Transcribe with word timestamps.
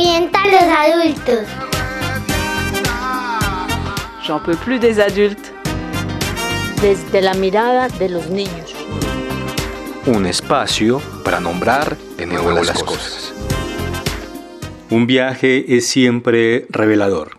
revienta 0.00 0.42
a 0.42 0.46
los 0.46 0.62
adultos. 0.62 1.46
J'en 4.26 4.40
peux 4.40 4.56
plus 4.56 4.78
des 4.78 4.98
adultes. 4.98 5.52
Desde 6.80 7.20
la 7.20 7.34
mirada 7.34 7.88
de 7.88 8.08
los 8.08 8.30
niños. 8.30 8.74
Un 10.06 10.24
espacio 10.24 11.02
para 11.22 11.40
nombrar 11.40 11.98
de 12.16 12.26
nuevo 12.26 12.50
las 12.50 12.82
cosas. 12.82 13.34
Un 14.88 15.06
viaje 15.06 15.76
es 15.76 15.88
siempre 15.88 16.66
revelador, 16.70 17.36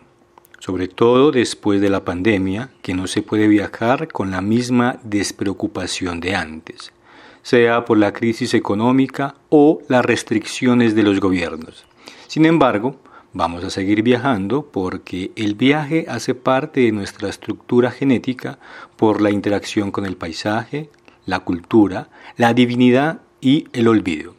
sobre 0.60 0.88
todo 0.88 1.32
después 1.32 1.82
de 1.82 1.90
la 1.90 2.06
pandemia, 2.06 2.70
que 2.84 2.94
no 2.94 3.08
se 3.08 3.24
puede 3.24 3.48
viajar 3.48 4.08
con 4.10 4.30
la 4.30 4.42
misma 4.42 5.00
despreocupación 5.02 6.20
de 6.20 6.36
antes, 6.36 6.94
sea 7.42 7.86
por 7.86 7.98
la 7.98 8.14
crisis 8.14 8.54
económica 8.54 9.34
o 9.50 9.82
las 9.88 10.06
restricciones 10.06 10.94
de 10.94 11.04
los 11.04 11.20
gobiernos. 11.20 11.86
Sin 12.32 12.46
embargo, 12.46 12.96
Vamos 13.34 13.64
a 13.64 13.70
seguir 13.70 14.04
viajando 14.04 14.66
porque 14.74 15.32
el 15.38 15.56
viaje 15.56 16.06
hace 16.10 16.36
parte 16.36 16.82
de 16.82 16.92
nuestra 16.92 17.30
estructura 17.30 17.90
genética 17.90 18.60
por 18.98 19.22
la 19.22 19.32
interacción 19.32 19.92
con 19.92 20.06
el 20.06 20.18
paisaje, 20.18 20.90
la 21.26 21.40
cultura, 21.40 22.10
la 22.36 22.54
divinidad 22.54 23.22
y 23.40 23.68
el 23.72 23.88
olvido. 23.88 24.36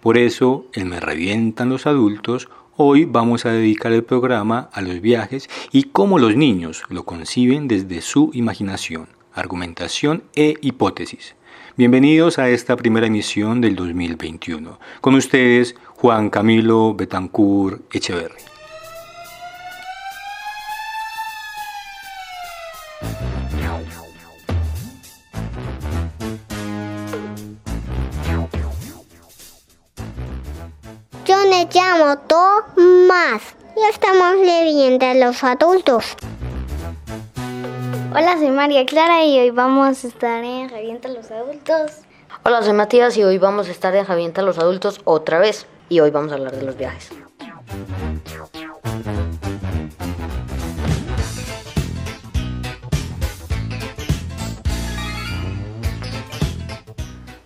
Por 0.00 0.16
eso, 0.16 0.66
en 0.74 0.88
Me 0.88 1.00
Revientan 1.00 1.68
los 1.68 1.86
Adultos, 1.86 2.48
hoy 2.76 3.04
vamos 3.04 3.46
a 3.46 3.50
dedicar 3.50 3.92
el 3.92 4.04
programa 4.04 4.68
a 4.72 4.80
los 4.80 5.00
viajes 5.00 5.48
y 5.72 5.84
cómo 5.84 6.20
los 6.20 6.36
niños 6.36 6.82
lo 6.88 7.04
conciben 7.04 7.66
desde 7.66 8.00
su 8.00 8.30
imaginación, 8.32 9.08
argumentación 9.32 10.22
e 10.36 10.54
hipótesis. 10.62 11.35
Bienvenidos 11.78 12.38
a 12.38 12.48
esta 12.48 12.74
primera 12.74 13.06
emisión 13.06 13.60
del 13.60 13.76
2021. 13.76 14.80
Con 15.02 15.14
ustedes, 15.14 15.74
Juan 15.96 16.30
Camilo 16.30 16.94
Betancourt 16.94 17.94
Echeverri. 17.94 18.40
Yo 31.26 31.36
me 31.50 31.68
llamo 31.70 32.16
Tomás 32.20 33.54
y 33.76 33.90
estamos 33.90 34.36
leyendo 34.42 35.04
a 35.04 35.14
los 35.14 35.44
adultos. 35.44 36.16
Hola, 38.18 38.38
soy 38.38 38.48
María 38.48 38.86
Clara 38.86 39.26
y 39.26 39.38
hoy 39.38 39.50
vamos 39.50 40.02
a 40.02 40.08
estar 40.08 40.42
en 40.42 40.70
Revienta 40.70 41.06
a 41.06 41.10
los 41.10 41.30
Adultos. 41.30 42.00
Hola, 42.44 42.62
soy 42.62 42.72
Matías 42.72 43.14
y 43.18 43.22
hoy 43.22 43.36
vamos 43.36 43.68
a 43.68 43.70
estar 43.70 43.94
en 43.94 44.06
Revienta 44.06 44.40
a 44.40 44.44
los 44.44 44.56
Adultos 44.56 45.02
otra 45.04 45.38
vez. 45.38 45.66
Y 45.90 46.00
hoy 46.00 46.10
vamos 46.10 46.32
a 46.32 46.36
hablar 46.36 46.56
de 46.56 46.62
los 46.62 46.78
viajes. 46.78 47.10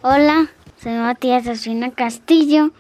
Hola, 0.03 0.53
soy 0.81 0.93
Matías 0.93 1.49
Osuna 1.49 1.91
Castillo 1.91 2.71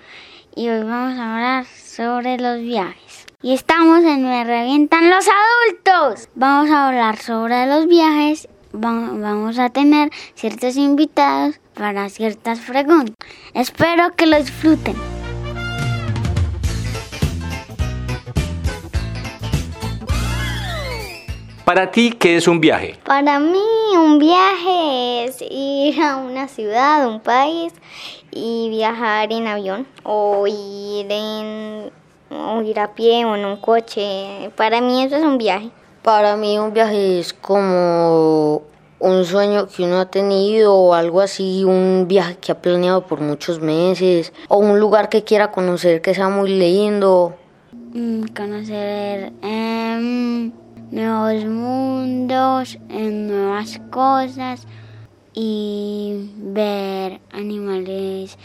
y 0.55 0.69
hoy 0.69 0.85
vamos 0.85 1.19
a 1.19 1.35
hablar 1.35 1.67
sobre 1.67 2.39
los 2.39 2.61
viajes. 2.61 3.10
Y 3.43 3.55
estamos 3.55 4.05
en 4.05 4.23
Me 4.23 4.45
Revientan 4.45 5.09
los 5.09 5.25
Adultos. 5.27 6.29
Vamos 6.35 6.71
a 6.71 6.89
hablar 6.89 7.17
sobre 7.17 7.67
los 7.67 7.87
viajes. 7.87 8.47
Vamos 8.73 9.59
a 9.59 9.71
tener 9.71 10.11
ciertos 10.35 10.77
invitados 10.77 11.59
para 11.73 12.11
ciertas 12.11 12.59
preguntas. 12.59 13.15
Espero 13.55 14.15
que 14.15 14.27
lo 14.27 14.37
disfruten. 14.37 14.95
Para 21.65 21.91
ti, 21.91 22.13
¿qué 22.13 22.37
es 22.37 22.47
un 22.47 22.61
viaje? 22.61 22.99
Para 23.07 23.39
mí 23.39 23.59
un 23.97 24.19
viaje 24.19 25.25
es 25.25 25.39
ir 25.41 25.99
a 26.03 26.19
una 26.19 26.47
ciudad, 26.47 27.09
un 27.09 27.21
país 27.21 27.73
y 28.33 28.69
viajar 28.69 29.33
en 29.33 29.47
avión 29.47 29.87
o 30.03 30.47
ir 30.47 31.07
en 31.11 31.91
o 32.31 32.63
ir 32.63 32.79
a 32.79 32.95
pie 32.95 33.25
o 33.25 33.35
en 33.35 33.45
un 33.45 33.57
coche. 33.57 34.51
Para 34.57 34.81
mí 34.81 35.03
eso 35.03 35.17
es 35.17 35.23
un 35.23 35.39
viaje. 35.39 35.71
Para 36.03 36.37
mí 36.37 36.59
un 36.59 36.73
viaje 36.73 37.21
es 37.21 37.33
como 37.33 38.63
un 39.01 39.25
sueño 39.25 39.67
que 39.67 39.83
uno 39.83 39.99
ha 39.99 40.07
tenido 40.07 40.75
o 40.75 40.95
algo 40.95 41.21
así, 41.21 41.65
un 41.65 42.07
viaje 42.07 42.37
que 42.37 42.53
ha 42.53 42.61
planeado 42.61 43.07
por 43.07 43.21
muchos 43.21 43.61
meses 43.61 44.33
o 44.49 44.59
un 44.59 44.79
lugar 44.79 45.09
que 45.09 45.25
quiera 45.25 45.51
conocer 45.51 46.03
que 46.03 46.15
sea 46.15 46.29
muy 46.29 46.51
lindo. 46.51 47.35
Mm, 47.93 48.25
conocer 48.37 49.33
em, 49.43 50.53
nuevos 50.91 51.45
mundos, 51.47 52.79
em, 52.89 53.27
nuevas 53.27 53.81
cosas 53.91 54.67
y 55.33 56.31
ver 56.37 57.21
animales 57.33 58.39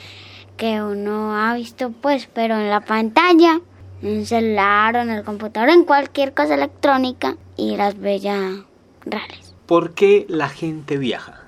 que 0.57 0.81
uno 0.81 1.35
ha 1.35 1.53
visto 1.56 1.91
pues 1.91 2.29
pero 2.34 2.56
en 2.56 2.69
la 2.69 2.81
pantalla 2.81 3.59
en 4.01 4.19
el 4.19 4.28
celular 4.28 4.95
o 4.95 5.01
en 5.01 5.09
el 5.09 5.23
computador, 5.23 5.69
en 5.69 5.85
cualquier 5.85 6.33
cosa 6.33 6.56
electrónica 6.56 7.38
y 7.57 7.75
las 7.78 8.00
bellas 8.00 8.63
reales. 9.06 9.56
¿Por 9.66 9.94
qué 9.94 10.25
la 10.29 10.50
gente 10.50 10.97
viaja? 10.97 11.41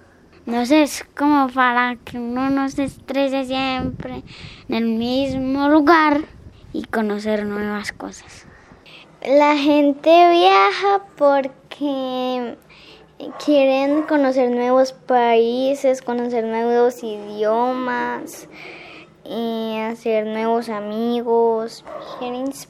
No 0.46 0.66
sé, 0.66 0.84
es 0.84 1.06
como 1.16 1.50
para 1.50 1.97
que 1.97 2.18
uno 2.18 2.50
no 2.50 2.69
se 2.69 2.86
estrese 2.86 3.46
siempre 3.46 4.24
en 4.69 4.75
el 4.75 4.86
mismo 4.86 5.68
lugar 5.68 6.22
y 6.72 6.84
conocer 6.84 7.46
nuevas 7.46 7.91
cosas. 7.91 8.46
La 9.22 9.57
gente 9.57 10.09
viaja 10.30 11.03
porque 11.18 12.56
quieren 13.44 14.03
conocer 14.03 14.52
nuevos 14.52 14.94
países, 14.94 16.02
conocer 16.02 16.46
nuevos 16.46 17.03
idiomas, 17.03 18.47
hacer 19.92 20.26
nuevos 20.26 20.70
amigos, 20.70 21.84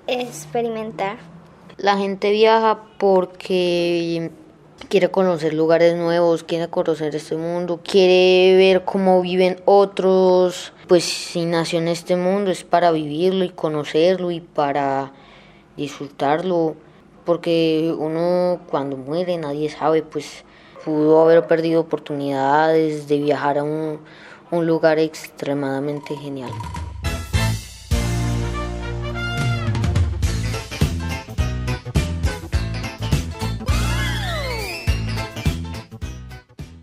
experimentar. 0.07 1.17
La 1.77 1.97
gente 1.97 2.31
viaja 2.31 2.83
porque 2.97 4.31
quiere 4.89 5.09
conocer 5.11 5.53
lugares 5.53 5.95
nuevos, 5.95 6.43
quiere 6.43 6.69
conocer 6.69 7.15
este 7.15 7.35
mundo, 7.35 7.79
quiere 7.83 8.55
ver 8.57 8.83
cómo 8.85 9.21
viven 9.21 9.57
otros. 9.65 10.73
Pues 10.87 11.03
si 11.03 11.45
nació 11.45 11.79
en 11.79 11.89
este 11.89 12.15
mundo 12.15 12.49
es 12.49 12.63
para 12.63 12.91
vivirlo 12.91 13.43
y 13.43 13.49
conocerlo 13.49 14.31
y 14.31 14.39
para 14.39 15.11
disfrutarlo, 15.75 16.75
porque 17.25 17.93
uno 17.97 18.61
cuando 18.69 18.97
muere 18.97 19.37
nadie 19.37 19.69
sabe, 19.69 20.01
pues 20.01 20.45
pudo 20.85 21.21
haber 21.21 21.45
perdido 21.45 21.81
oportunidades 21.81 23.07
de 23.07 23.19
viajar 23.19 23.57
a 23.57 23.63
un 23.63 23.99
un 24.51 24.65
lugar 24.65 24.99
extremadamente 24.99 26.15
genial. 26.15 26.51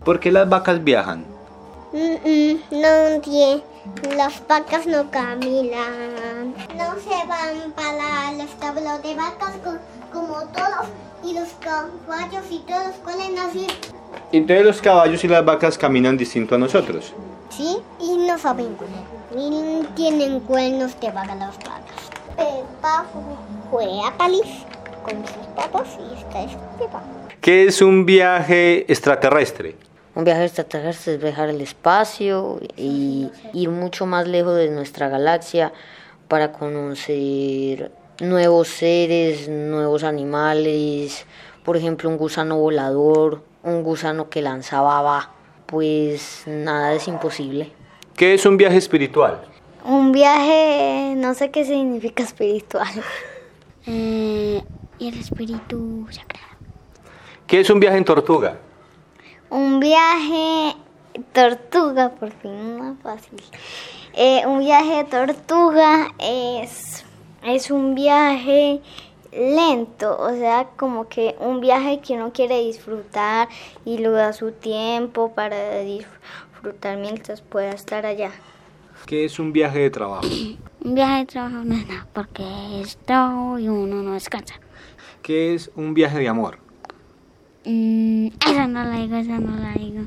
¿Por 0.03 0.19
qué 0.19 0.31
las 0.31 0.47
vacas 0.47 0.83
viajan? 0.83 1.25
no 1.91 2.87
entiendo. 3.07 3.63
Las 4.15 4.45
vacas 4.47 4.85
no 4.85 5.09
caminan. 5.09 6.53
No 6.75 6.95
se 6.99 7.27
van 7.27 7.71
para 7.75 8.31
los 8.33 8.45
establo 8.45 8.99
de 8.99 9.15
vacas 9.15 9.53
como 10.13 10.41
todos. 10.49 10.87
Y 11.23 11.33
los 11.33 11.49
caballos 11.59 12.43
y 12.51 12.59
todos 12.59 12.95
pueden 13.03 13.37
así. 13.39 13.67
Entonces 14.31 14.65
los 14.65 14.81
caballos 14.81 15.23
y 15.23 15.27
las 15.27 15.43
vacas 15.43 15.77
caminan 15.77 16.17
distinto 16.17 16.53
a 16.53 16.57
nosotros. 16.59 17.13
¿Sí? 17.55 17.77
Y 17.99 18.17
no 18.17 18.37
saben 18.37 18.75
y 19.35 19.85
tienen 19.95 20.39
cuernos 20.41 20.99
de 20.99 21.11
vaca 21.11 21.35
las 21.35 21.57
vacas. 21.57 22.11
Pepa 22.35 23.05
fue 23.71 23.85
a 24.05 24.17
París 24.17 24.65
con 25.03 25.25
sus 25.25 25.47
papás 25.55 25.97
y 25.99 26.17
esta 26.17 26.43
es 26.43 26.51
Pepa. 26.77 27.01
¿Qué 27.41 27.65
es 27.65 27.81
un 27.81 28.05
viaje 28.05 28.91
extraterrestre? 28.91 29.75
Un 30.15 30.23
viaje 30.23 30.45
extraterrestre 30.45 31.15
es 31.15 31.21
viajar 31.21 31.49
al 31.49 31.61
espacio 31.61 32.59
y 32.77 33.29
ir 33.53 33.69
mucho 33.69 34.05
más 34.05 34.27
lejos 34.27 34.55
de 34.55 34.69
nuestra 34.69 35.09
galaxia 35.09 35.73
para 36.27 36.51
conocer 36.51 37.91
nuevos 38.19 38.69
seres, 38.69 39.49
nuevos 39.49 40.03
animales, 40.03 41.25
por 41.63 41.77
ejemplo 41.77 42.09
un 42.09 42.17
gusano 42.17 42.57
volador, 42.57 43.43
un 43.63 43.83
gusano 43.83 44.29
que 44.29 44.41
lanzaba 44.41 45.01
va 45.01 45.31
pues 45.65 46.43
nada 46.45 46.93
es 46.93 47.07
imposible. 47.07 47.71
¿Qué 48.15 48.33
es 48.33 48.45
un 48.45 48.57
viaje 48.57 48.77
espiritual? 48.77 49.41
Un 49.83 50.11
viaje, 50.11 51.13
no 51.17 51.33
sé 51.33 51.51
qué 51.51 51.65
significa 51.65 52.23
espiritual. 52.23 52.87
Eh, 53.87 54.63
y 54.97 55.09
el 55.09 55.19
espíritu 55.19 56.07
sagrado. 56.09 56.57
¿Qué 57.45 57.59
es 57.59 57.69
un 57.69 57.79
viaje 57.79 57.97
en 57.97 58.03
tortuga? 58.03 58.57
Un 59.51 59.79
viaje 59.79 60.75
tortuga, 61.33 62.09
por 62.09 62.31
fin, 62.31 62.79
más 62.79 62.97
fácil. 63.03 63.39
Eh, 64.15 64.41
un 64.47 64.57
viaje 64.57 64.95
de 64.95 65.03
tortuga 65.03 66.07
es 66.17 67.05
es 67.45 67.69
un 67.69 67.93
viaje 67.93 68.81
lento, 69.35 70.17
o 70.19 70.29
sea, 70.31 70.67
como 70.77 71.07
que 71.07 71.35
un 71.39 71.61
viaje 71.61 71.99
que 71.99 72.13
uno 72.13 72.31
quiere 72.33 72.59
disfrutar 72.61 73.49
y 73.83 73.97
lo 73.97 74.11
da 74.11 74.33
su 74.33 74.51
tiempo 74.51 75.33
para 75.33 75.79
disfrutar 75.79 76.97
mientras 76.97 77.41
pueda 77.41 77.71
estar 77.71 78.05
allá. 78.05 78.31
¿Qué 79.05 79.25
es 79.25 79.39
un 79.39 79.53
viaje 79.53 79.79
de 79.79 79.89
trabajo? 79.89 80.27
Un 80.85 80.93
viaje 80.93 81.17
de 81.17 81.25
trabajo 81.25 81.63
no 81.63 81.73
es 81.73 81.87
nada, 81.87 82.07
porque 82.13 82.43
es 82.79 82.95
trabajo 82.97 83.57
y 83.57 83.67
uno 83.67 84.03
no 84.03 84.13
descansa. 84.13 84.53
¿Qué 85.23 85.55
es 85.55 85.71
un 85.75 85.95
viaje 85.95 86.19
de 86.19 86.27
amor? 86.27 86.59
Mm, 87.65 88.27
esa 88.47 88.67
no 88.67 88.83
la 88.83 88.97
digo, 88.97 89.15
esa 89.15 89.39
no 89.39 89.57
la 89.57 89.73
digo. 89.73 90.03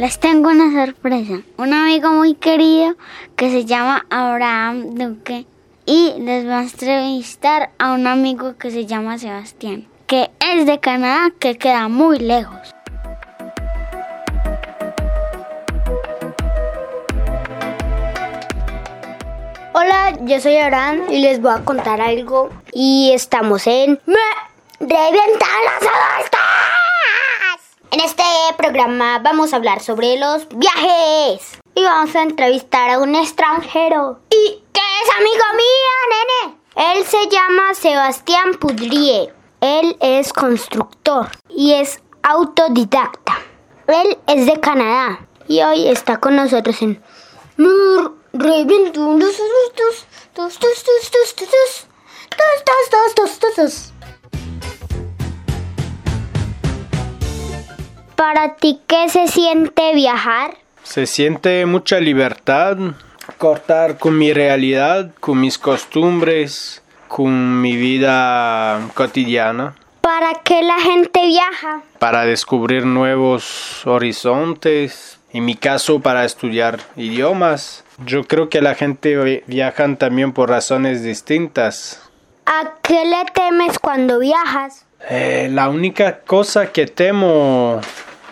Les 0.00 0.18
tengo 0.18 0.48
una 0.48 0.72
sorpresa. 0.72 1.42
Un 1.58 1.74
amigo 1.74 2.08
muy 2.08 2.32
querido 2.32 2.94
que 3.36 3.50
se 3.50 3.66
llama 3.66 4.06
Abraham 4.08 4.94
Duque 4.94 5.44
y 5.84 6.14
les 6.16 6.48
va 6.48 6.60
a 6.60 6.62
entrevistar 6.62 7.68
a 7.78 7.92
un 7.92 8.06
amigo 8.06 8.56
que 8.56 8.70
se 8.70 8.86
llama 8.86 9.18
Sebastián, 9.18 9.86
que 10.06 10.30
es 10.40 10.64
de 10.64 10.80
Canadá, 10.80 11.30
que 11.38 11.58
queda 11.58 11.88
muy 11.88 12.18
lejos. 12.18 12.74
Hola, 19.74 20.16
yo 20.22 20.40
soy 20.40 20.56
Abraham 20.56 21.02
y 21.10 21.20
les 21.20 21.42
voy 21.42 21.52
a 21.52 21.62
contar 21.62 22.00
algo. 22.00 22.48
Y 22.72 23.10
estamos 23.12 23.66
en 23.66 24.00
Me 24.06 24.14
Revientan 24.80 25.60
las 25.66 25.82
adultas. 25.82 26.49
Este 28.50 28.64
programa 28.64 29.20
vamos 29.20 29.52
a 29.52 29.56
hablar 29.56 29.80
sobre 29.80 30.18
los 30.18 30.48
viajes. 30.48 31.60
Y 31.76 31.84
vamos 31.84 32.16
a 32.16 32.22
entrevistar 32.22 32.90
a 32.90 32.98
un 32.98 33.14
extranjero. 33.14 34.18
¿Y 34.28 34.64
qué 34.72 34.80
es 34.80 35.16
amigo 35.16 35.44
mío, 35.54 35.92
nene? 36.10 36.58
Él 36.74 37.04
se 37.04 37.28
llama 37.28 37.74
Sebastián 37.74 38.54
Pudrie. 38.58 39.32
Él 39.60 39.96
es 40.00 40.32
constructor 40.32 41.28
y 41.48 41.74
es 41.74 42.02
autodidacta. 42.24 43.38
Él 43.86 44.18
es 44.26 44.46
de 44.46 44.58
Canadá 44.58 45.28
y 45.46 45.62
hoy 45.62 45.86
está 45.86 46.18
con 46.18 46.34
nosotros 46.34 46.82
en 46.82 47.00
Me 47.56 47.68
Para 58.20 58.56
ti, 58.56 58.78
¿qué 58.86 59.08
se 59.08 59.28
siente 59.28 59.94
viajar? 59.94 60.50
Se 60.82 61.06
siente 61.06 61.64
mucha 61.64 62.00
libertad, 62.00 62.76
cortar 63.38 63.96
con 63.96 64.18
mi 64.18 64.34
realidad, 64.34 65.10
con 65.20 65.40
mis 65.40 65.56
costumbres, 65.56 66.82
con 67.08 67.62
mi 67.62 67.76
vida 67.76 68.78
cotidiana, 68.92 69.74
¿Para 70.02 70.34
qué 70.44 70.62
la 70.62 70.78
gente 70.80 71.26
viaja? 71.28 71.80
para 71.98 72.26
descubrir 72.26 72.84
nuevos 72.84 73.86
horizontes, 73.86 75.18
en 75.32 75.46
mi 75.46 75.54
caso 75.54 76.00
para 76.00 76.26
estudiar 76.26 76.78
idiomas. 76.96 77.84
Yo 78.04 78.24
creo 78.24 78.50
que 78.50 78.60
la 78.60 78.74
gente 78.74 79.16
vi- 79.16 79.42
viajan 79.46 79.96
también 79.96 80.32
por 80.34 80.50
razones 80.50 81.02
distintas. 81.02 82.02
¿A 82.44 82.74
qué 82.82 83.02
le 83.02 83.24
temes 83.32 83.78
cuando 83.78 84.18
viajas? 84.18 84.84
Eh, 85.08 85.48
la 85.50 85.70
única 85.70 86.18
cosa 86.20 86.70
que 86.70 86.86
temo, 86.86 87.80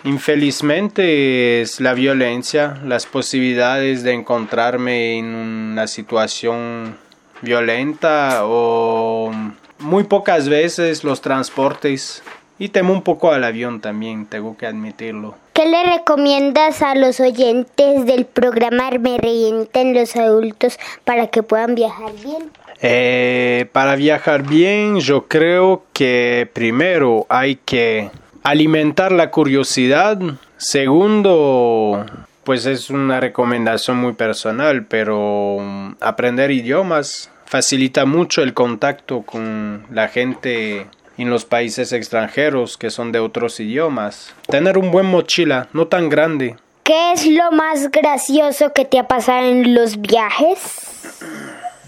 infelizmente, 0.03 1.61
es 1.61 1.79
la 1.79 1.93
violencia, 1.93 2.79
las 2.85 3.05
posibilidades 3.05 4.03
de 4.03 4.13
encontrarme 4.13 5.17
en 5.17 5.25
una 5.25 5.87
situación 5.87 6.97
violenta 7.41 8.41
o 8.43 9.31
muy 9.79 10.03
pocas 10.03 10.49
veces 10.49 11.03
los 11.03 11.21
transportes. 11.21 12.23
Y 12.57 12.69
temo 12.69 12.91
un 12.91 13.03
poco 13.03 13.31
al 13.31 13.45
avión 13.45 13.79
también, 13.79 14.25
tengo 14.25 14.57
que 14.57 14.65
admitirlo. 14.65 15.35
¿Qué 15.53 15.65
le 15.65 15.83
recomiendas 15.97 16.81
a 16.81 16.95
los 16.95 17.19
oyentes 17.19 18.05
del 18.05 18.25
programa 18.25 18.91
Me 18.91 19.17
Revienten 19.17 19.93
los 19.93 20.15
Adultos 20.15 20.77
para 21.05 21.27
que 21.27 21.41
puedan 21.41 21.75
viajar 21.75 22.11
bien? 22.23 22.49
Eh, 22.81 23.67
para 23.71 23.95
viajar 23.95 24.43
bien, 24.43 24.99
yo 24.99 25.27
creo 25.27 25.83
que 25.91 26.49
primero 26.53 27.25
hay 27.29 27.57
que 27.57 28.09
alimentar 28.43 29.11
la 29.11 29.31
curiosidad. 29.31 30.19
Segundo, 30.57 32.05
pues 32.43 32.65
es 32.65 32.89
una 32.89 33.19
recomendación 33.19 33.97
muy 33.97 34.13
personal, 34.13 34.85
pero 34.85 35.57
mm, 35.59 35.95
aprender 36.01 36.51
idiomas 36.51 37.29
facilita 37.45 38.05
mucho 38.05 38.43
el 38.43 38.53
contacto 38.53 39.23
con 39.23 39.85
la 39.91 40.07
gente 40.07 40.87
en 41.17 41.29
los 41.29 41.45
países 41.45 41.91
extranjeros 41.93 42.77
que 42.77 42.89
son 42.89 43.11
de 43.11 43.19
otros 43.19 43.59
idiomas. 43.59 44.33
Tener 44.47 44.77
un 44.77 44.91
buen 44.91 45.05
mochila, 45.05 45.67
no 45.73 45.87
tan 45.87 46.09
grande. 46.09 46.57
¿Qué 46.83 47.11
es 47.11 47.27
lo 47.27 47.51
más 47.51 47.91
gracioso 47.91 48.73
que 48.73 48.85
te 48.85 48.97
ha 48.97 49.07
pasado 49.07 49.45
en 49.45 49.75
los 49.75 50.01
viajes? 50.01 51.19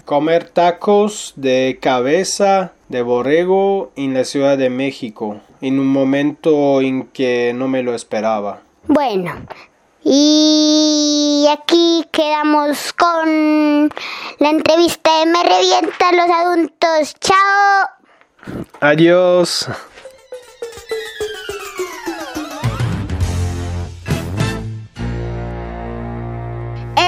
Comer 0.04 0.48
tacos 0.48 1.32
de 1.36 1.78
cabeza 1.80 2.72
de 2.88 3.02
borrego 3.02 3.92
en 3.96 4.14
la 4.14 4.24
Ciudad 4.24 4.58
de 4.58 4.68
México, 4.68 5.40
en 5.60 5.78
un 5.78 5.86
momento 5.86 6.80
en 6.80 7.04
que 7.04 7.52
no 7.54 7.68
me 7.68 7.82
lo 7.82 7.94
esperaba. 7.94 8.60
Bueno, 8.88 9.32
y 10.04 11.46
aquí 11.50 12.04
quedamos 12.10 12.92
con 12.92 13.88
la 14.38 14.50
entrevista 14.50 15.20
de 15.20 15.26
Me 15.26 15.42
Revientan 15.44 16.16
los 16.16 16.30
Adultos. 16.30 17.14
¡Chao! 17.20 17.88
Adiós. 18.80 19.68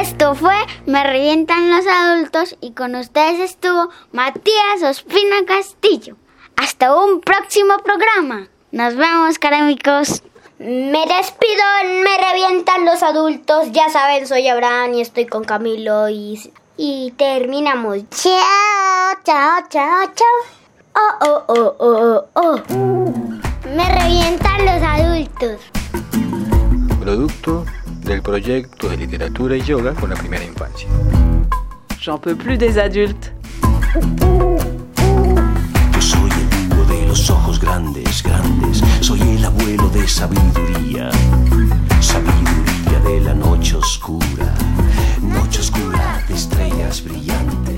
Esto 0.05 0.35
fue 0.35 0.55
Me 0.85 1.03
revientan 1.03 1.71
los 1.71 1.87
adultos 1.87 2.57
y 2.61 2.73
con 2.73 2.95
ustedes 2.95 3.41
estuvo 3.41 3.89
Matías 4.13 4.83
Ospina 4.83 5.47
Castillo. 5.47 6.17
Hasta 6.57 6.95
un 6.95 7.23
próximo 7.23 7.79
programa. 7.83 8.49
Nos 8.71 8.97
vemos, 8.97 9.39
caramicos. 9.39 10.23
Me 10.59 11.07
despido, 11.07 11.65
me 12.03 12.19
revientan 12.19 12.85
los 12.85 13.03
adultos. 13.03 13.73
Ya 13.73 13.89
saben, 13.89 14.27
soy 14.27 14.47
Abraham 14.47 14.93
y 14.93 15.01
estoy 15.01 15.25
con 15.25 15.43
Camilo 15.43 16.11
y, 16.11 16.53
y 16.77 17.13
terminamos. 17.13 18.03
Chao, 18.11 19.15
chao, 19.25 19.63
chao, 19.71 20.13
chao. 20.15 20.27
Oh, 20.97 21.25
oh, 21.27 21.45
oh, 21.49 21.77
oh, 21.79 22.25
oh, 22.35 22.63
oh. 22.69 23.05
Me 23.75 23.89
revientan 23.89 24.67
los 24.67 24.83
adultos. 24.83 25.61
Producto 27.01 27.65
del 28.05 28.23
proyecto 28.23 28.89
de 28.89 28.97
literatura 28.97 29.57
y 29.57 29.63
yoga 29.63 29.95
con 29.95 30.11
la 30.11 30.17
primera 30.17 30.45
infancia. 30.45 30.89
J'en 32.01 32.19
peux 32.19 32.37
plus 32.37 32.59
des 32.59 32.79
adultes. 32.79 33.33
Yo 35.95 36.01
soy 36.01 36.31
el 36.31 36.69
vivo 36.69 36.85
de 36.85 37.07
los 37.09 37.31
ojos 37.31 37.59
grandes, 37.59 38.23
grandes. 38.23 38.83
Soy 39.01 39.21
el 39.23 39.45
abuelo 39.45 39.89
de 39.89 40.07
sabiduría. 40.07 41.11
Sabiduría 42.01 43.01
de 43.05 43.21
la 43.23 43.35
noche 43.35 43.77
oscura. 43.77 44.55
Noche 45.23 45.61
oscura 45.61 46.23
de 46.29 46.35
estrellas 46.35 47.03
brillantes. 47.03 47.74